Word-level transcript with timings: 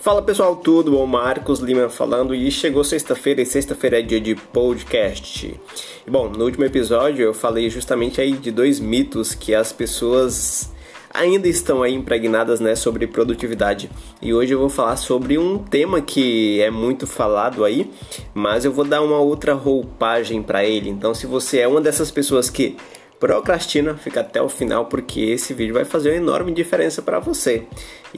Fala 0.00 0.22
pessoal, 0.22 0.56
tudo 0.56 0.92
bom? 0.92 1.04
Marcos 1.04 1.60
Lima 1.60 1.90
falando 1.90 2.34
e 2.34 2.50
chegou 2.50 2.82
sexta-feira 2.82 3.42
e 3.42 3.46
sexta-feira 3.46 3.98
é 3.98 4.02
dia 4.02 4.18
de 4.18 4.34
podcast. 4.34 5.60
Bom, 6.08 6.30
no 6.30 6.46
último 6.46 6.64
episódio 6.64 7.22
eu 7.22 7.34
falei 7.34 7.68
justamente 7.68 8.18
aí 8.18 8.32
de 8.32 8.50
dois 8.50 8.80
mitos 8.80 9.34
que 9.34 9.54
as 9.54 9.74
pessoas 9.74 10.72
ainda 11.12 11.46
estão 11.48 11.82
aí 11.82 11.92
impregnadas 11.92 12.60
né, 12.60 12.74
sobre 12.74 13.06
produtividade. 13.06 13.90
E 14.22 14.32
hoje 14.32 14.54
eu 14.54 14.58
vou 14.58 14.70
falar 14.70 14.96
sobre 14.96 15.36
um 15.36 15.58
tema 15.58 16.00
que 16.00 16.62
é 16.62 16.70
muito 16.70 17.06
falado 17.06 17.62
aí, 17.62 17.90
mas 18.32 18.64
eu 18.64 18.72
vou 18.72 18.86
dar 18.86 19.02
uma 19.02 19.18
outra 19.18 19.52
roupagem 19.52 20.42
para 20.42 20.64
ele. 20.64 20.88
Então, 20.88 21.12
se 21.12 21.26
você 21.26 21.58
é 21.58 21.68
uma 21.68 21.80
dessas 21.80 22.10
pessoas 22.10 22.48
que 22.48 22.74
procrastina, 23.20 23.94
fica 23.94 24.22
até 24.22 24.40
o 24.40 24.48
final 24.48 24.86
porque 24.86 25.20
esse 25.20 25.52
vídeo 25.52 25.74
vai 25.74 25.84
fazer 25.84 26.10
uma 26.10 26.16
enorme 26.16 26.52
diferença 26.52 27.02
para 27.02 27.20
você. 27.20 27.66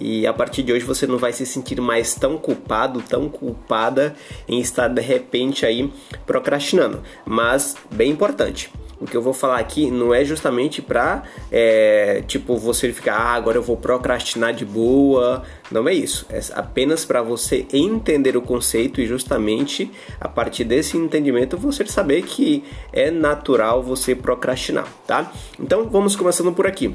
E 0.01 0.27
a 0.27 0.33
partir 0.33 0.63
de 0.63 0.73
hoje 0.73 0.85
você 0.85 1.07
não 1.07 1.19
vai 1.19 1.33
se 1.33 1.45
sentir 1.45 1.81
mais 1.81 2.15
tão 2.15 2.39
culpado, 2.39 3.03
tão 3.03 3.29
culpada 3.29 4.15
em 4.49 4.61
estar 4.61 4.87
de 4.87 5.03
repente 5.03 5.67
aí 5.67 5.93
procrastinando. 6.25 7.03
Mas 7.27 7.75
bem 7.91 8.13
importante, 8.13 8.71
o 9.03 9.05
que 9.05 9.17
eu 9.17 9.23
vou 9.23 9.33
falar 9.33 9.59
aqui 9.59 9.91
não 9.91 10.15
é 10.15 10.25
justamente 10.25 10.81
pra, 10.81 11.25
é, 11.51 12.23
tipo, 12.27 12.57
você 12.57 12.93
ficar, 12.93 13.17
ah, 13.17 13.33
agora 13.33 13.59
eu 13.59 13.63
vou 13.63 13.77
procrastinar 13.77 14.55
de 14.55 14.65
boa. 14.65 15.43
Não 15.71 15.89
é 15.89 15.95
isso. 15.95 16.25
É 16.31 16.41
apenas 16.55 17.05
para 17.05 17.21
você 17.21 17.67
entender 17.73 18.37
o 18.37 18.43
conceito 18.43 19.01
e 19.01 19.07
justamente 19.07 19.91
a 20.21 20.29
partir 20.29 20.65
desse 20.65 20.97
entendimento 20.97 21.57
você 21.57 21.85
saber 21.87 22.23
que 22.23 22.63
é 22.93 23.11
natural 23.11 23.83
você 23.83 24.15
procrastinar, 24.15 24.87
tá? 25.07 25.33
Então 25.59 25.89
vamos 25.89 26.15
começando 26.15 26.53
por 26.53 26.67
aqui. 26.67 26.95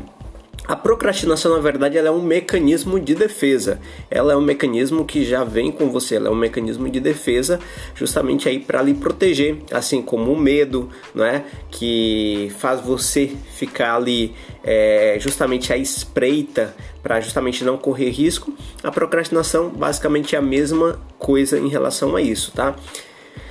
A 0.68 0.76
procrastinação, 0.76 1.56
na 1.56 1.62
verdade, 1.62 1.98
ela 1.98 2.10
é 2.10 2.12
um 2.12 2.22
mecanismo 2.22 3.00
de 3.00 3.16
defesa. 3.16 3.80
Ela 4.12 4.34
é 4.34 4.36
um 4.36 4.42
mecanismo 4.42 5.06
que 5.06 5.24
já 5.24 5.44
vem 5.44 5.72
com 5.72 5.90
você, 5.90 6.16
ela 6.16 6.28
é 6.28 6.32
um 6.32 6.36
mecanismo 6.36 6.90
de 6.90 7.00
defesa 7.00 7.60
justamente 7.96 8.50
aí 8.50 8.60
para 8.60 8.82
lhe 8.82 8.94
proteger, 8.94 9.58
assim 9.72 10.02
como 10.02 10.34
o 10.34 10.38
medo, 10.38 10.90
não 11.16 11.24
é? 11.24 11.46
Que 11.72 12.52
faz 12.60 12.82
você 12.82 13.32
ficar 13.54 13.96
ali 13.96 14.36
é, 14.64 15.18
justamente 15.22 15.72
à 15.72 15.78
espreita 15.78 16.76
para 17.02 17.22
justamente 17.22 17.64
não 17.64 17.78
correr 17.78 18.10
risco. 18.10 18.54
A 18.84 18.92
procrastinação 18.92 19.70
basicamente 19.70 20.36
é 20.36 20.40
a 20.40 20.42
mesma 20.42 21.00
coisa 21.18 21.58
em 21.58 21.70
relação 21.70 22.16
a 22.16 22.22
isso, 22.22 22.52
tá? 22.52 22.76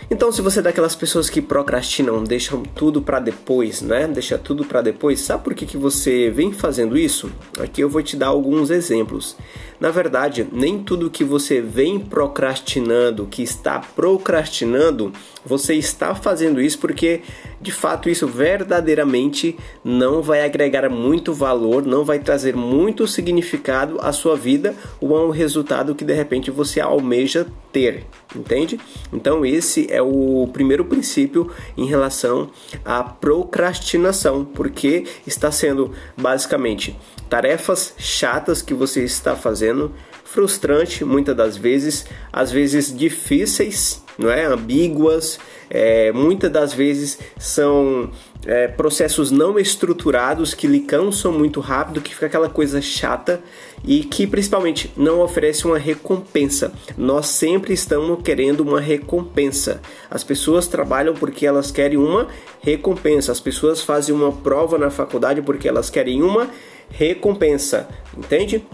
Então, 0.08 0.30
se 0.30 0.40
você 0.40 0.60
é 0.60 0.62
daquelas 0.62 0.94
pessoas 0.94 1.28
que 1.28 1.42
procrastinam, 1.42 2.22
deixam 2.22 2.62
tudo 2.62 3.02
para 3.02 3.18
depois, 3.18 3.82
né? 3.82 4.06
Deixa 4.06 4.38
tudo 4.38 4.64
para 4.64 4.80
depois, 4.80 5.20
sabe 5.20 5.42
por 5.42 5.52
que, 5.52 5.66
que 5.66 5.76
você 5.76 6.30
vem 6.30 6.52
fazendo 6.52 6.96
isso? 6.96 7.28
Aqui 7.58 7.80
eu 7.80 7.88
vou 7.88 8.00
te 8.00 8.16
dar 8.16 8.28
alguns 8.28 8.70
exemplos. 8.70 9.36
Na 9.80 9.90
verdade, 9.90 10.46
nem 10.52 10.78
tudo 10.78 11.10
que 11.10 11.24
você 11.24 11.60
vem 11.60 11.98
procrastinando, 11.98 13.26
que 13.26 13.42
está 13.42 13.80
procrastinando, 13.80 15.12
você 15.44 15.74
está 15.74 16.14
fazendo 16.14 16.60
isso 16.60 16.78
porque 16.78 17.22
de 17.66 17.72
fato 17.72 18.08
isso 18.08 18.28
verdadeiramente 18.28 19.58
não 19.82 20.22
vai 20.22 20.44
agregar 20.44 20.88
muito 20.88 21.34
valor, 21.34 21.84
não 21.84 22.04
vai 22.04 22.20
trazer 22.20 22.54
muito 22.54 23.08
significado 23.08 23.98
à 24.00 24.12
sua 24.12 24.36
vida 24.36 24.72
ou 25.00 25.16
ao 25.16 25.30
resultado 25.30 25.92
que 25.92 26.04
de 26.04 26.12
repente 26.12 26.48
você 26.48 26.78
almeja 26.78 27.44
ter, 27.72 28.06
entende? 28.36 28.78
Então 29.12 29.44
esse 29.44 29.88
é 29.90 30.00
o 30.00 30.48
primeiro 30.52 30.84
princípio 30.84 31.50
em 31.76 31.86
relação 31.86 32.50
à 32.84 33.02
procrastinação, 33.02 34.44
porque 34.44 35.02
está 35.26 35.50
sendo 35.50 35.90
basicamente 36.16 36.96
tarefas 37.28 37.94
chatas 37.98 38.62
que 38.62 38.74
você 38.74 39.02
está 39.02 39.34
fazendo, 39.34 39.92
frustrante 40.22 41.04
muitas 41.04 41.36
das 41.36 41.56
vezes, 41.56 42.06
às 42.32 42.52
vezes 42.52 42.96
difíceis, 42.96 44.04
não 44.16 44.30
é, 44.30 44.44
ambíguas, 44.44 45.40
é, 45.70 46.12
muitas 46.12 46.50
das 46.50 46.72
vezes 46.72 47.18
são 47.38 48.10
é, 48.46 48.68
processos 48.68 49.30
não 49.30 49.58
estruturados 49.58 50.54
que 50.54 50.66
lhe 50.66 50.80
cansam 50.80 51.32
muito 51.32 51.60
rápido, 51.60 52.00
que 52.00 52.14
fica 52.14 52.26
aquela 52.26 52.48
coisa 52.48 52.80
chata 52.80 53.40
e 53.84 54.04
que 54.04 54.26
principalmente 54.26 54.92
não 54.96 55.20
oferece 55.20 55.66
uma 55.66 55.78
recompensa. 55.78 56.72
Nós 56.96 57.26
sempre 57.26 57.72
estamos 57.72 58.22
querendo 58.22 58.60
uma 58.60 58.80
recompensa. 58.80 59.80
As 60.10 60.22
pessoas 60.22 60.66
trabalham 60.66 61.14
porque 61.14 61.46
elas 61.46 61.70
querem 61.70 61.98
uma 61.98 62.28
recompensa. 62.60 63.32
As 63.32 63.40
pessoas 63.40 63.82
fazem 63.82 64.14
uma 64.14 64.32
prova 64.32 64.78
na 64.78 64.90
faculdade 64.90 65.42
porque 65.42 65.68
elas 65.68 65.90
querem 65.90 66.22
uma 66.22 66.48
recompensa, 66.88 67.88
entende? 68.16 68.64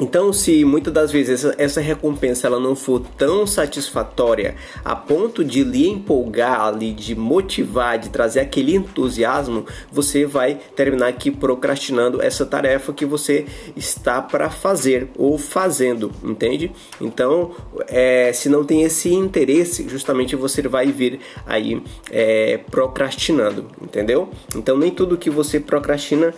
Então, 0.00 0.32
se 0.32 0.64
muitas 0.64 0.92
das 0.92 1.12
vezes 1.12 1.44
essa, 1.44 1.54
essa, 1.56 1.80
recompensa 1.80 2.48
ela 2.48 2.58
não 2.58 2.74
for 2.74 3.00
tão 3.16 3.46
satisfatória 3.46 4.56
a 4.84 4.96
ponto 4.96 5.44
de 5.44 5.62
lhe 5.62 5.86
empolgar, 5.86 6.62
ali, 6.62 6.92
de 6.92 7.14
motivar, 7.14 7.98
de 7.98 8.08
trazer 8.08 8.40
aquele 8.40 8.74
entusiasmo, 8.74 9.66
você 9.92 10.26
vai 10.26 10.58
terminar 10.74 11.08
aqui 11.08 11.30
procrastinando 11.30 12.20
essa 12.20 12.44
tarefa 12.44 12.92
que 12.92 13.06
você 13.06 13.46
está 13.76 14.20
para 14.20 14.50
fazer 14.50 15.08
ou 15.16 15.38
fazendo, 15.38 16.10
entende? 16.24 16.72
Então, 17.00 17.52
é, 17.86 18.32
se 18.32 18.48
não 18.48 18.64
tem 18.64 18.82
esse 18.82 19.12
interesse, 19.12 19.88
justamente 19.88 20.34
você 20.34 20.62
vai 20.62 20.86
vir 20.86 21.20
aí 21.46 21.80
é, 22.10 22.58
procrastinando, 22.68 23.66
entendeu? 23.80 24.28
Então, 24.56 24.76
nem 24.76 24.90
tudo 24.90 25.16
que 25.16 25.30
você 25.30 25.60
procrastina 25.60 26.34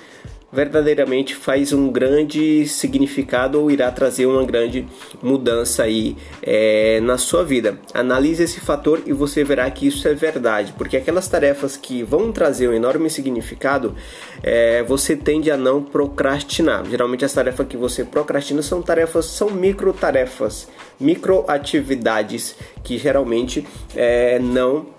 verdadeiramente 0.56 1.34
faz 1.34 1.70
um 1.74 1.92
grande 1.92 2.66
significado 2.66 3.60
ou 3.60 3.70
irá 3.70 3.90
trazer 3.90 4.24
uma 4.24 4.42
grande 4.42 4.88
mudança 5.22 5.82
aí 5.82 6.16
é, 6.42 6.98
na 7.02 7.18
sua 7.18 7.44
vida. 7.44 7.78
Analise 7.92 8.42
esse 8.42 8.58
fator 8.58 9.02
e 9.04 9.12
você 9.12 9.44
verá 9.44 9.70
que 9.70 9.86
isso 9.86 10.08
é 10.08 10.14
verdade, 10.14 10.72
porque 10.78 10.96
aquelas 10.96 11.28
tarefas 11.28 11.76
que 11.76 12.02
vão 12.02 12.32
trazer 12.32 12.68
um 12.68 12.72
enorme 12.72 13.10
significado, 13.10 13.94
é, 14.42 14.82
você 14.82 15.14
tende 15.14 15.50
a 15.50 15.58
não 15.58 15.82
procrastinar. 15.82 16.86
Geralmente 16.88 17.26
as 17.26 17.34
tarefas 17.34 17.66
que 17.66 17.76
você 17.76 18.02
procrastina 18.02 18.62
são 18.62 18.80
tarefas, 18.80 19.26
são 19.26 19.50
micro 19.50 19.92
tarefas, 19.92 20.68
micro 20.98 21.44
atividades 21.46 22.56
que 22.82 22.96
geralmente 22.96 23.66
é, 23.94 24.38
não 24.38 24.95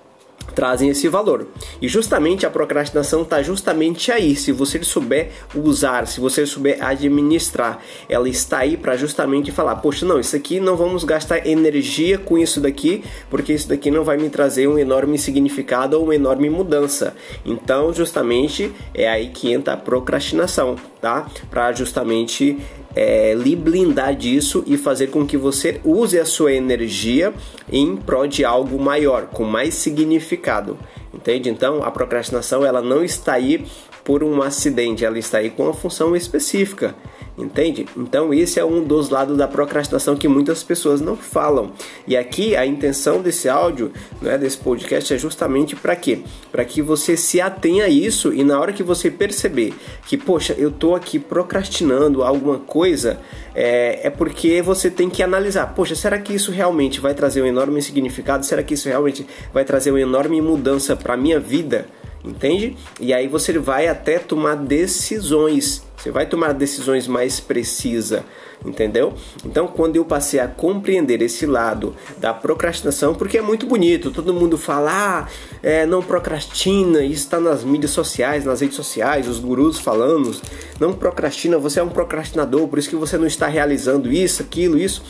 trazem 0.54 0.90
esse 0.90 1.08
valor. 1.08 1.48
E 1.82 1.88
justamente 1.88 2.46
a 2.46 2.50
procrastinação 2.50 3.22
está 3.22 3.42
justamente 3.42 4.12
aí. 4.12 4.36
Se 4.36 4.52
você 4.52 4.82
souber 4.84 5.32
usar, 5.56 6.08
se 6.08 6.20
você 6.20 6.46
souber 6.46 6.84
administrar, 6.84 7.80
ela 8.10 8.28
está 8.28 8.60
aí 8.60 8.78
para 8.78 8.96
justamente 8.98 9.52
falar: 9.52 9.76
poxa, 9.78 10.06
não, 10.06 10.20
isso 10.20 10.36
aqui 10.36 10.60
não 10.60 10.76
vamos 10.76 11.04
gastar 11.04 11.46
energia 11.48 12.18
com 12.18 12.38
isso 12.38 12.60
daqui, 12.60 13.04
porque 13.30 13.54
isso 13.54 13.70
daqui 13.70 13.92
não 13.92 14.04
vai 14.04 14.18
me 14.18 14.30
trazer 14.30 14.68
um 14.68 14.78
enorme 14.78 15.18
significado 15.18 15.98
ou 15.98 16.04
uma 16.04 16.16
enorme 16.16 16.50
mudança. 16.50 17.16
Então, 17.46 17.94
justamente 17.94 18.72
é 18.94 19.08
aí 19.08 19.30
que 19.30 19.52
entra 19.52 19.74
a 19.74 19.78
procrastinação, 19.78 20.76
tá? 21.02 21.28
Para 21.50 21.72
justamente 21.72 22.58
é, 22.98 23.36
lhe 23.36 23.56
blindar 23.56 24.16
disso 24.16 24.64
e 24.66 24.76
fazer 24.76 25.08
com 25.08 25.24
que 25.24 25.38
você 25.38 25.80
use 25.86 26.20
a 26.20 26.26
sua 26.26 26.52
energia 26.52 27.32
em 27.72 27.96
prol 27.96 28.26
de 28.26 28.44
algo 28.44 28.80
maior, 28.80 29.28
com 29.28 29.44
mais 29.44 29.76
significado. 29.76 30.80
Entende? 31.14 31.48
Então, 31.48 31.84
a 31.84 31.92
procrastinação 31.92 32.66
ela 32.66 32.82
não 32.82 33.04
está 33.04 33.34
aí 33.34 33.64
por 34.04 34.24
um 34.24 34.42
acidente, 34.42 35.06
ela 35.06 35.20
está 35.20 35.38
aí 35.38 35.52
com 35.52 35.66
uma 35.66 35.74
função 35.74 36.16
específica. 36.16 36.96
Entende? 37.38 37.86
Então, 37.96 38.34
esse 38.34 38.60
é 38.60 38.66
um 38.66 38.84
dos 38.84 39.12
lados 39.12 39.38
da 39.38 39.48
procrastinação 39.48 40.16
que 40.16 40.28
muitas 40.28 40.64
pessoas 40.64 41.00
não 41.00 41.16
falam. 41.16 41.72
E 42.08 42.18
aqui 42.18 42.56
a 42.56 42.66
intenção 42.66 43.22
desse 43.22 43.48
áudio, 43.48 43.92
né, 44.20 44.40
desse 44.40 44.58
podcast, 44.58 45.14
é 45.14 45.20
justamente 45.20 45.76
para 45.76 45.96
quê? 45.96 46.22
Para 46.52 46.66
que 46.66 46.82
você 46.82 47.16
se 47.16 47.40
atenha 47.40 47.86
a 47.86 47.90
isso 47.90 48.34
e 48.34 48.44
na 48.44 48.60
hora 48.60 48.74
que 48.74 48.82
você 48.82 49.12
perceber 49.12 49.76
que, 50.08 50.18
poxa, 50.18 50.56
eu 50.58 50.70
estou 50.70 50.96
aqui 50.96 51.20
procrastinando 51.20 52.24
alguma 52.24 52.58
coisa, 52.58 53.20
é, 53.54 54.08
é 54.08 54.10
porque 54.10 54.60
você 54.64 54.90
tem 54.90 55.08
que 55.08 55.22
analisar: 55.22 55.76
poxa, 55.76 55.94
será 55.94 56.18
que 56.18 56.34
isso 56.34 56.52
realmente 56.52 57.00
vai 57.00 57.14
trazer 57.14 57.44
um 57.44 57.46
enorme 57.46 57.84
significado? 57.84 58.48
Será 58.48 58.64
que 58.64 58.74
isso 58.74 58.90
realmente 58.90 59.28
vai 59.54 59.64
trazer 59.64 59.92
uma 59.92 60.02
enorme 60.02 60.42
mudança 60.42 60.96
para 60.96 61.16
minha 61.16 61.40
vida? 61.40 61.86
Entende? 62.26 62.76
E 63.00 63.14
aí 63.14 63.28
você 63.28 63.58
vai 63.60 63.88
até 63.88 64.18
tomar 64.18 64.56
decisões 64.56 65.87
você 66.08 66.12
vai 66.12 66.26
tomar 66.26 66.54
decisões 66.54 67.06
mais 67.06 67.42
precisas, 67.42 68.22
entendeu? 68.66 69.14
Então, 69.44 69.68
quando 69.68 69.98
eu 69.98 70.06
passei 70.06 70.40
a 70.40 70.48
compreender 70.48 71.22
esse 71.22 71.46
lado 71.46 71.94
da 72.18 72.34
procrastinação, 72.34 73.14
porque 73.14 73.38
é 73.38 73.42
muito 73.42 73.66
bonito, 73.66 74.10
todo 74.10 74.34
mundo 74.34 74.58
fala, 74.58 74.92
ah, 74.92 75.28
é, 75.62 75.86
não 75.86 76.02
procrastina, 76.02 77.04
isso 77.04 77.26
está 77.26 77.42
nas 77.42 77.64
mídias 77.64 77.92
sociais, 77.92 78.46
nas 78.46 78.62
redes 78.62 78.78
sociais, 78.78 79.28
os 79.28 79.40
gurus 79.40 79.80
falando, 79.80 80.34
não 80.80 80.94
procrastina, 80.94 81.58
você 81.58 81.82
é 81.82 81.84
um 81.84 81.90
procrastinador, 81.90 82.70
por 82.70 82.80
isso 82.80 82.90
que 82.90 82.96
você 82.96 83.18
não 83.18 83.28
está 83.28 83.48
realizando 83.48 84.10
isso, 84.10 84.42
aquilo, 84.42 84.78
isso. 84.78 85.04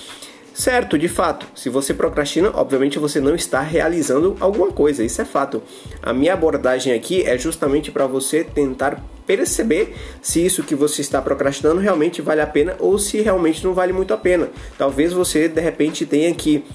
Certo, 0.58 0.98
de 0.98 1.08
fato. 1.08 1.46
Se 1.54 1.70
você 1.70 1.94
procrastina, 1.94 2.50
obviamente 2.52 2.98
você 2.98 3.22
não 3.22 3.36
está 3.36 3.62
realizando 3.62 4.36
alguma 4.40 4.72
coisa, 4.72 5.04
isso 5.04 5.22
é 5.22 5.26
fato. 5.26 5.62
A 6.02 6.12
minha 6.12 6.34
abordagem 6.34 6.94
aqui 6.94 7.22
é 7.22 7.38
justamente 7.38 7.92
para 7.92 8.08
você 8.08 8.44
tentar 8.44 9.00
perceber 9.28 9.96
se 10.20 10.44
isso 10.44 10.64
que 10.64 10.74
você 10.74 11.02
está 11.02 11.22
procrastinando 11.22 11.80
realmente 11.80 12.24
vale 12.24 12.42
a 12.42 12.48
pena 12.48 12.76
ou 12.80 12.98
se 12.98 13.22
realmente 13.22 13.64
não 13.64 13.76
vale 13.76 13.94
muito 13.94 14.16
a 14.16 14.18
pena. 14.18 14.50
Talvez 14.80 15.14
você 15.14 15.48
de 15.48 15.62
repente 15.62 16.08
tenha 16.08 16.34
que 16.34 16.66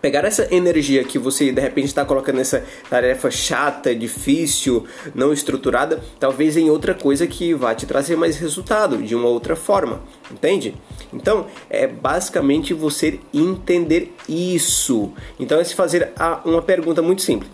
pegar 0.00 0.24
essa 0.24 0.52
energia 0.54 1.04
que 1.04 1.18
você 1.18 1.52
de 1.52 1.60
repente 1.60 1.86
está 1.86 2.04
colocando 2.04 2.36
nessa 2.36 2.64
tarefa 2.88 3.30
chata, 3.30 3.94
difícil, 3.94 4.86
não 5.14 5.32
estruturada, 5.32 6.02
talvez 6.18 6.56
em 6.56 6.70
outra 6.70 6.94
coisa 6.94 7.26
que 7.26 7.54
vá 7.54 7.74
te 7.74 7.86
trazer 7.86 8.16
mais 8.16 8.38
resultado 8.38 8.98
de 8.98 9.14
uma 9.14 9.28
outra 9.28 9.54
forma, 9.54 10.02
entende? 10.30 10.74
Então 11.12 11.46
é 11.68 11.86
basicamente 11.86 12.72
você 12.72 13.20
entender 13.32 14.14
isso. 14.28 15.12
Então 15.38 15.60
é 15.60 15.64
se 15.64 15.74
fazer 15.74 16.12
uma 16.44 16.62
pergunta 16.62 17.02
muito 17.02 17.22
simples. 17.22 17.50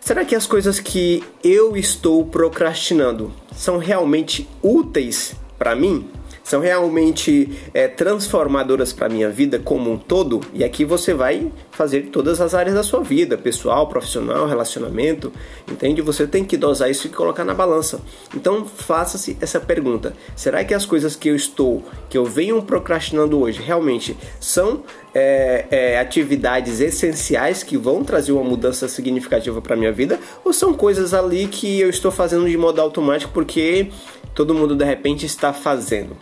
Será 0.00 0.24
que 0.24 0.36
as 0.36 0.46
coisas 0.46 0.78
que 0.78 1.24
eu 1.42 1.76
estou 1.76 2.24
procrastinando 2.24 3.32
são 3.52 3.76
realmente 3.76 4.48
úteis 4.62 5.34
para 5.58 5.74
mim? 5.74 6.08
São 6.46 6.60
realmente 6.60 7.58
é, 7.74 7.88
transformadoras 7.88 8.92
para 8.92 9.06
a 9.06 9.08
minha 9.08 9.28
vida 9.28 9.58
como 9.58 9.90
um 9.90 9.98
todo, 9.98 10.40
e 10.54 10.62
aqui 10.62 10.84
você 10.84 11.12
vai 11.12 11.50
fazer 11.72 12.02
todas 12.02 12.40
as 12.40 12.54
áreas 12.54 12.76
da 12.76 12.84
sua 12.84 13.02
vida, 13.02 13.36
pessoal, 13.36 13.88
profissional, 13.88 14.46
relacionamento, 14.46 15.32
entende? 15.68 16.00
Você 16.02 16.24
tem 16.24 16.44
que 16.44 16.56
dosar 16.56 16.88
isso 16.88 17.08
e 17.08 17.10
colocar 17.10 17.44
na 17.44 17.52
balança. 17.52 18.00
Então 18.32 18.64
faça-se 18.64 19.36
essa 19.40 19.58
pergunta: 19.58 20.14
será 20.36 20.62
que 20.62 20.72
as 20.72 20.86
coisas 20.86 21.16
que 21.16 21.28
eu 21.28 21.34
estou, 21.34 21.82
que 22.08 22.16
eu 22.16 22.24
venho 22.24 22.62
procrastinando 22.62 23.40
hoje, 23.40 23.60
realmente 23.60 24.16
são 24.38 24.84
é, 25.12 25.66
é, 25.68 25.98
atividades 25.98 26.78
essenciais 26.78 27.64
que 27.64 27.76
vão 27.76 28.04
trazer 28.04 28.30
uma 28.30 28.44
mudança 28.44 28.86
significativa 28.86 29.60
para 29.60 29.74
minha 29.74 29.90
vida, 29.90 30.20
ou 30.44 30.52
são 30.52 30.72
coisas 30.72 31.12
ali 31.12 31.48
que 31.48 31.80
eu 31.80 31.90
estou 31.90 32.12
fazendo 32.12 32.48
de 32.48 32.56
modo 32.56 32.80
automático 32.80 33.32
porque 33.34 33.88
todo 34.32 34.54
mundo 34.54 34.76
de 34.76 34.84
repente 34.84 35.26
está 35.26 35.52
fazendo? 35.52 36.16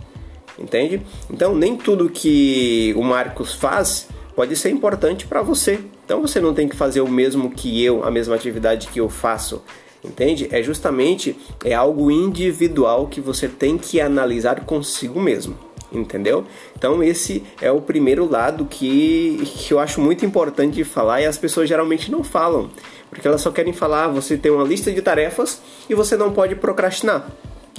Entende? 0.58 1.02
Então, 1.30 1.54
nem 1.54 1.76
tudo 1.76 2.08
que 2.08 2.94
o 2.96 3.02
Marcos 3.02 3.54
faz 3.54 4.08
pode 4.34 4.56
ser 4.56 4.70
importante 4.70 5.26
para 5.26 5.42
você. 5.42 5.80
Então, 6.04 6.20
você 6.20 6.40
não 6.40 6.52
tem 6.52 6.68
que 6.68 6.76
fazer 6.76 7.00
o 7.00 7.08
mesmo 7.08 7.50
que 7.50 7.82
eu, 7.82 8.04
a 8.04 8.10
mesma 8.10 8.34
atividade 8.34 8.88
que 8.88 9.00
eu 9.00 9.08
faço. 9.08 9.62
Entende? 10.04 10.48
É 10.52 10.62
justamente 10.62 11.34
é 11.64 11.72
algo 11.72 12.10
individual 12.10 13.06
que 13.06 13.22
você 13.22 13.48
tem 13.48 13.78
que 13.78 14.00
analisar 14.00 14.60
consigo 14.66 15.18
mesmo 15.18 15.56
entendeu? 15.98 16.44
Então 16.76 17.02
esse 17.02 17.42
é 17.60 17.70
o 17.70 17.80
primeiro 17.80 18.28
lado 18.28 18.64
que, 18.64 19.42
que 19.44 19.72
eu 19.72 19.78
acho 19.78 20.00
muito 20.00 20.24
importante 20.26 20.74
de 20.74 20.84
falar 20.84 21.20
e 21.20 21.26
as 21.26 21.38
pessoas 21.38 21.68
geralmente 21.68 22.10
não 22.10 22.24
falam, 22.24 22.70
porque 23.08 23.26
elas 23.26 23.40
só 23.40 23.50
querem 23.50 23.72
falar, 23.72 24.08
você 24.08 24.36
tem 24.36 24.50
uma 24.50 24.64
lista 24.64 24.90
de 24.90 25.00
tarefas 25.00 25.62
e 25.88 25.94
você 25.94 26.16
não 26.16 26.32
pode 26.32 26.56
procrastinar. 26.56 27.30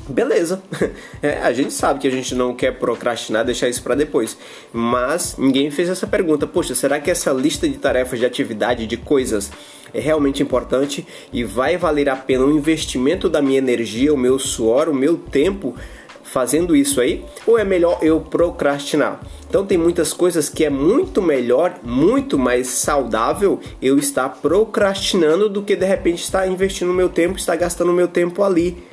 Beleza, 0.08 0.62
é, 1.22 1.40
a 1.40 1.52
gente 1.52 1.74
sabe 1.74 2.00
que 2.00 2.08
a 2.08 2.12
gente 2.12 2.36
não 2.36 2.54
quer 2.54 2.78
procrastinar, 2.78 3.44
deixar 3.44 3.68
isso 3.68 3.82
para 3.82 3.96
depois. 3.96 4.38
Mas 4.72 5.36
ninguém 5.38 5.72
fez 5.72 5.90
essa 5.90 6.06
pergunta. 6.06 6.46
Poxa, 6.46 6.76
será 6.76 7.00
que 7.00 7.10
essa 7.10 7.32
lista 7.32 7.68
de 7.68 7.78
tarefas, 7.78 8.20
de 8.20 8.26
atividade, 8.26 8.86
de 8.86 8.98
coisas 8.98 9.52
é 9.94 10.00
realmente 10.00 10.44
importante 10.44 11.08
e 11.34 11.44
vai 11.44 11.78
valer 11.78 12.10
a 12.10 12.16
pena 12.16 12.46
o 12.46 12.52
investimento 12.52 13.28
da 13.28 13.42
minha 13.42 13.58
energia, 13.58 14.14
o 14.14 14.18
meu 14.18 14.38
suor, 14.38 14.90
o 14.90 14.94
meu 14.94 15.18
tempo 15.18 15.76
fazendo 16.24 16.76
isso 16.76 17.02
aí? 17.02 17.26
Ou 17.48 17.58
é 17.58 17.64
melhor 17.64 17.98
eu 18.02 18.20
procrastinar? 18.20 19.22
Então 19.50 19.66
tem 19.66 19.78
muitas 19.78 20.14
coisas 20.14 20.50
que 20.50 20.66
é 20.66 20.70
muito 20.70 21.20
melhor, 21.20 21.80
muito 21.82 22.38
mais 22.38 22.68
saudável 22.68 23.60
eu 23.82 23.98
estar 23.98 24.30
procrastinando 24.30 25.50
do 25.50 25.64
que 25.64 25.76
de 25.76 25.86
repente 25.86 26.22
estar 26.22 26.48
investindo 26.48 26.94
meu 26.94 27.10
tempo, 27.10 27.38
estar 27.38 27.56
gastando 27.56 27.92
meu 27.94 28.08
tempo 28.08 28.44
ali 28.44 28.84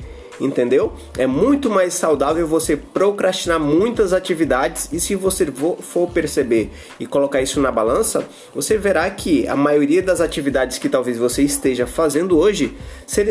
entendeu? 0.43 0.93
É 1.17 1.25
muito 1.25 1.69
mais 1.69 1.93
saudável 1.93 2.45
você 2.45 2.75
procrastinar 2.75 3.59
muitas 3.59 4.11
atividades 4.11 4.89
e 4.91 4.99
se 4.99 5.15
você 5.15 5.47
for 5.79 6.09
perceber 6.09 6.69
e 6.99 7.05
colocar 7.05 7.41
isso 7.41 7.61
na 7.61 7.71
balança, 7.71 8.27
você 8.53 8.77
verá 8.77 9.09
que 9.09 9.47
a 9.47 9.55
maioria 9.55 10.01
das 10.01 10.19
atividades 10.19 10.77
que 10.77 10.89
talvez 10.89 11.17
você 11.17 11.41
esteja 11.41 11.87
fazendo 11.87 12.37
hoje 12.37 12.75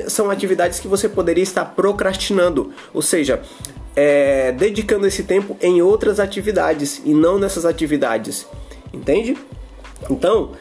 são 0.08 0.30
atividades 0.30 0.80
que 0.80 0.88
você 0.88 1.08
poderia 1.08 1.42
estar 1.42 1.66
procrastinando, 1.66 2.72
ou 2.94 3.02
seja, 3.02 3.42
é, 3.94 4.52
dedicando 4.52 5.06
esse 5.06 5.22
tempo 5.22 5.56
em 5.60 5.82
outras 5.82 6.18
atividades 6.18 7.02
e 7.04 7.12
não 7.12 7.38
nessas 7.38 7.66
atividades, 7.66 8.46
entende? 8.92 9.36
Então, 10.08 10.52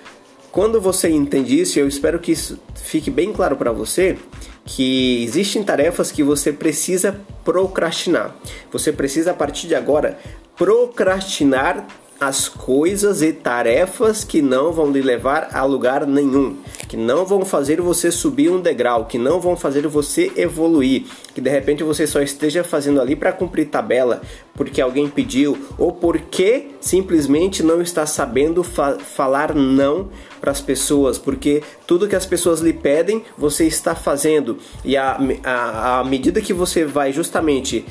quando 0.51 0.81
você 0.81 1.09
entende 1.09 1.59
isso, 1.59 1.80
eu 1.80 1.88
espero 1.88 2.19
que 2.19 2.33
isso 2.33 2.59
fique 2.75 3.09
bem 3.09 3.31
claro 3.31 3.56
para 3.56 3.71
você 3.71 4.18
que 4.66 5.24
existem 5.24 5.63
tarefas 5.63 6.12
que 6.12 6.24
você 6.24 6.54
precisa 6.54 7.19
procrastinar. 7.44 8.36
Você 8.72 8.92
precisa 8.92 9.31
a 9.31 9.34
partir 9.34 9.68
de 9.68 9.75
agora 9.75 10.18
procrastinar 10.56 11.88
as 12.19 12.48
coisas 12.48 13.24
e 13.24 13.34
tarefas 13.34 14.24
que 14.24 14.44
não 14.44 14.72
vão 14.72 14.92
lhe 14.92 15.02
levar 15.02 15.50
a 15.54 15.63
lugar 15.63 16.06
nenhum, 16.06 16.56
que 16.92 16.98
não 16.98 17.26
vão 17.26 17.46
fazer 17.46 17.80
você 17.80 18.12
subir 18.12 18.52
um 18.52 18.60
degrau, 18.60 19.06
que 19.06 19.18
não 19.18 19.40
vão 19.40 19.56
fazer 19.56 19.88
você 19.88 20.30
evoluir, 20.36 21.06
que 21.34 21.40
de 21.40 21.50
repente 21.50 21.86
você 21.86 22.06
só 22.06 22.22
esteja 22.22 22.66
fazendo 22.66 23.00
ali 23.00 23.16
para 23.16 23.32
cumprir 23.32 23.70
tabela, 23.70 24.22
porque 24.54 24.82
alguém 24.82 25.08
pediu 25.08 25.58
ou 25.78 25.94
porque 25.94 26.72
simplesmente 26.82 27.64
não 27.64 27.82
está 27.82 28.06
sabendo 28.06 28.62
fa 28.62 29.00
falar 29.00 29.56
não 29.56 30.10
para 30.42 30.52
as 30.52 30.60
pessoas, 30.60 31.18
porque 31.18 31.64
tudo 31.88 32.10
que 32.10 32.16
as 32.16 32.26
pessoas 32.26 32.60
lhe 32.60 32.74
pedem 32.74 33.24
você 33.38 33.66
está 33.66 33.96
fazendo 33.96 34.58
e 34.84 34.98
a, 34.98 35.18
a, 35.46 36.00
a 36.02 36.04
medida 36.04 36.42
que 36.42 36.52
você 36.52 36.84
vai 36.84 37.14
justamente 37.14 37.86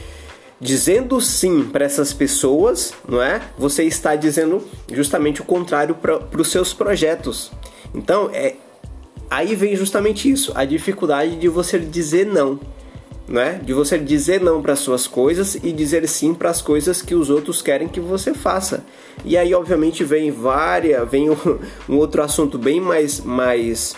dizendo 0.60 1.18
sim 1.22 1.62
para 1.64 1.86
essas 1.86 2.12
pessoas, 2.12 2.92
não 3.08 3.22
é? 3.22 3.40
Você 3.56 3.82
está 3.84 4.14
dizendo 4.14 4.62
justamente 4.92 5.40
o 5.40 5.44
contrário 5.44 5.94
para 5.94 6.38
os 6.38 6.50
seus 6.50 6.74
projetos. 6.74 7.50
Então, 7.94 8.28
é 8.34 8.56
aí 9.30 9.54
vem 9.54 9.76
justamente 9.76 10.30
isso, 10.30 10.52
a 10.54 10.64
dificuldade 10.64 11.36
de 11.36 11.48
você 11.48 11.78
dizer 11.78 12.26
não, 12.26 12.58
né? 13.28 13.60
De 13.62 13.72
você 13.72 13.96
dizer 13.96 14.40
não 14.40 14.60
para 14.60 14.74
suas 14.74 15.06
coisas 15.06 15.54
e 15.54 15.70
dizer 15.72 16.06
sim 16.08 16.34
para 16.34 16.50
as 16.50 16.60
coisas 16.60 17.00
que 17.00 17.14
os 17.14 17.30
outros 17.30 17.62
querem 17.62 17.88
que 17.88 18.00
você 18.00 18.34
faça. 18.34 18.84
E 19.24 19.36
aí, 19.36 19.54
obviamente, 19.54 20.02
vem 20.02 20.32
várias, 20.32 21.08
vem 21.08 21.30
um, 21.30 21.36
um 21.88 21.96
outro 21.96 22.22
assunto 22.22 22.58
bem 22.58 22.80
mais 22.80 23.20
mais 23.20 23.94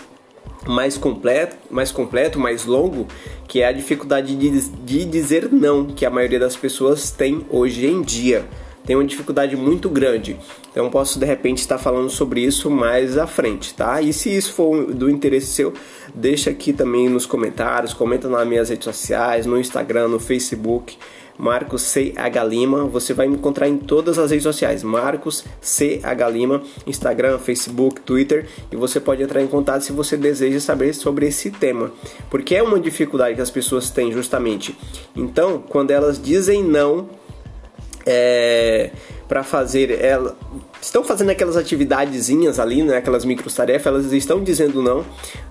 mais 0.67 0.97
completo, 0.97 1.57
mais 1.69 1.91
completo, 1.91 2.39
mais 2.39 2.65
longo, 2.65 3.07
que 3.47 3.61
é 3.61 3.67
a 3.67 3.71
dificuldade 3.71 4.35
de, 4.35 4.61
de 4.61 5.05
dizer 5.05 5.51
não, 5.51 5.85
que 5.85 6.05
a 6.05 6.09
maioria 6.09 6.39
das 6.39 6.55
pessoas 6.55 7.11
tem 7.11 7.45
hoje 7.49 7.85
em 7.85 8.01
dia. 8.01 8.45
Tem 8.85 8.95
uma 8.95 9.05
dificuldade 9.05 9.55
muito 9.55 9.89
grande. 9.89 10.37
Então 10.71 10.89
posso 10.89 11.19
de 11.19 11.25
repente 11.25 11.59
estar 11.59 11.77
falando 11.77 12.09
sobre 12.09 12.41
isso 12.41 12.69
mais 12.69 13.17
à 13.17 13.25
frente, 13.25 13.73
tá? 13.73 14.01
E 14.01 14.11
se 14.11 14.35
isso 14.35 14.53
for 14.53 14.93
do 14.93 15.09
interesse 15.09 15.47
seu, 15.47 15.73
deixa 16.13 16.49
aqui 16.49 16.73
também 16.73 17.07
nos 17.07 17.25
comentários, 17.25 17.93
comenta 17.93 18.27
nas 18.27 18.47
minhas 18.47 18.69
redes 18.69 18.85
sociais, 18.85 19.45
no 19.45 19.59
Instagram, 19.59 20.09
no 20.09 20.19
Facebook. 20.19 20.97
Marcos 21.37 21.81
CH 21.81 22.43
Lima. 22.47 22.85
Você 22.85 23.13
vai 23.13 23.27
me 23.27 23.35
encontrar 23.35 23.67
em 23.67 23.77
todas 23.77 24.19
as 24.19 24.31
redes 24.31 24.43
sociais. 24.43 24.83
Marcos 24.83 25.43
CH 25.61 26.29
Lima, 26.31 26.61
Instagram, 26.85 27.39
Facebook, 27.39 28.01
Twitter. 28.01 28.47
E 28.71 28.75
você 28.75 28.99
pode 28.99 29.23
entrar 29.23 29.41
em 29.41 29.47
contato 29.47 29.81
se 29.81 29.91
você 29.91 30.15
deseja 30.15 30.59
saber 30.59 30.93
sobre 30.93 31.27
esse 31.27 31.49
tema. 31.49 31.91
Porque 32.29 32.55
é 32.55 32.63
uma 32.63 32.79
dificuldade 32.79 33.35
que 33.35 33.41
as 33.41 33.51
pessoas 33.51 33.89
têm 33.89 34.11
justamente. 34.11 34.77
Então, 35.15 35.63
quando 35.67 35.91
elas 35.91 36.21
dizem 36.21 36.63
não 36.63 37.09
é, 38.05 38.91
para 39.27 39.43
fazer 39.43 40.03
ela 40.03 40.35
estão 40.85 41.03
fazendo 41.03 41.29
aquelas 41.29 41.55
atividadezinhas 41.55 42.59
ali, 42.59 42.83
né, 42.83 42.97
aquelas 42.97 43.23
micro 43.25 43.49
tarefas, 43.51 43.87
elas 43.87 44.11
estão 44.11 44.43
dizendo 44.43 44.81
não 44.81 45.05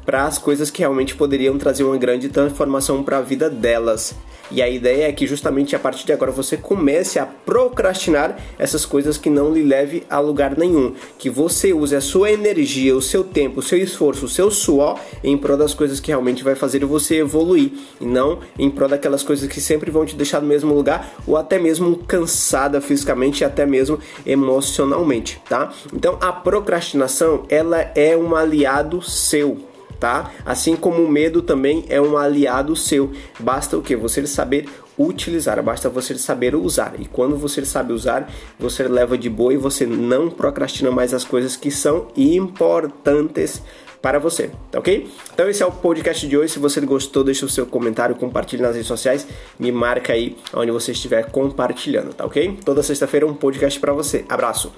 para 0.05 0.25
as 0.25 0.39
coisas 0.39 0.71
que 0.71 0.81
realmente 0.81 1.15
poderiam 1.15 1.57
trazer 1.57 1.85
uma 1.85 1.97
grande 1.97 2.29
transformação 2.29 3.03
para 3.03 3.19
a 3.19 3.23
vida 3.23 3.49
delas. 3.49 4.15
E 4.55 4.61
a 4.61 4.69
ideia 4.69 5.09
é 5.09 5.13
que 5.13 5.27
justamente 5.27 5.75
a 5.75 5.79
partir 5.79 6.05
de 6.05 6.13
agora 6.13 6.31
você 6.31 6.59
comece 6.59 7.19
a 7.19 7.25
procrastinar 7.25 8.37
essas 8.59 8.85
coisas 8.85 9.17
que 9.17 9.31
não 9.31 9.51
lhe 9.51 9.63
leve 9.63 10.03
a 10.11 10.21
lugar 10.21 10.59
nenhum, 10.59 10.95
que 11.19 11.31
você 11.31 11.73
use 11.73 11.97
a 11.97 12.03
sua 12.03 12.31
energia, 12.31 12.95
o 12.95 13.01
seu 13.01 13.25
tempo, 13.25 13.61
o 13.61 13.63
seu 13.63 13.79
esforço, 13.79 14.27
o 14.27 14.29
seu 14.29 14.51
suor 14.51 15.01
em 15.25 15.39
prol 15.39 15.57
das 15.57 15.73
coisas 15.73 16.01
que 16.01 16.09
realmente 16.09 16.45
vai 16.45 16.55
fazer 16.55 16.85
você 16.85 17.17
evoluir. 17.17 17.71
E 17.99 18.05
não 18.05 18.41
em 18.59 18.71
prol 18.71 18.91
daquelas 18.91 19.23
coisas 19.23 19.49
que 19.49 19.61
sempre 19.61 19.91
vão 19.91 20.05
te 20.05 20.17
deixar 20.17 20.43
no 20.43 20.49
mesmo 20.49 20.75
lugar 20.75 21.15
ou 21.27 21.39
até 21.39 21.59
mesmo 21.59 21.97
cansada 21.97 22.79
fisicamente 22.81 23.41
e 23.41 23.45
até 23.45 23.65
mesmo 23.65 23.99
emocionalmente, 24.27 25.22
tá? 25.49 25.73
Então 25.93 26.19
a 26.21 26.33
procrastinação 26.33 27.45
ela 27.49 27.81
é 27.95 28.17
um 28.17 28.35
aliado 28.35 29.01
seu 29.03 29.73
tá? 30.03 30.33
Assim 30.45 30.75
como 30.75 31.01
o 31.01 31.09
medo 31.09 31.43
também 31.43 31.85
é 31.89 32.01
um 32.01 32.19
aliado 32.19 32.75
seu. 32.75 33.13
Basta 33.39 33.79
o 33.79 33.83
que? 33.83 33.95
Você 33.95 34.27
saber 34.27 34.69
utilizar, 34.99 35.63
basta 35.63 35.89
você 35.89 36.19
saber 36.19 36.57
usar. 36.57 36.95
E 36.99 37.05
quando 37.05 37.37
você 37.37 37.65
sabe 37.65 37.93
usar, 37.93 38.29
você 38.59 38.83
leva 38.89 39.17
de 39.17 39.31
boa 39.31 39.55
e 39.55 39.57
você 39.57 39.87
não 39.87 40.29
procrastina 40.29 40.91
mais 40.91 41.15
as 41.15 41.25
coisas 41.25 41.55
que 41.55 41.71
são 41.71 42.09
importantes 42.17 43.63
para 44.03 44.19
você, 44.19 44.51
tá 44.73 44.81
ok? 44.81 45.09
Então 45.33 45.49
esse 45.49 45.63
é 45.63 45.67
o 45.67 45.71
podcast 45.71 46.27
de 46.27 46.37
hoje. 46.37 46.55
Se 46.55 46.59
você 46.59 46.81
gostou, 46.81 47.23
deixa 47.23 47.47
o 47.47 47.49
seu 47.49 47.65
comentário, 47.65 48.17
compartilhe 48.17 48.61
nas 48.61 48.75
redes 48.75 48.89
sociais, 48.89 49.29
me 49.57 49.71
marca 49.71 50.13
aí 50.13 50.37
onde 50.53 50.73
você 50.73 50.91
estiver 50.91 51.31
compartilhando, 51.31 52.13
tá 52.13 52.27
ok? 52.27 52.59
Toda 52.65 52.83
sexta-feira 52.83 53.25
um 53.25 53.35
podcast 53.35 53.79
para 53.79 53.93
você. 53.93 54.25
Abraço. 54.29 54.73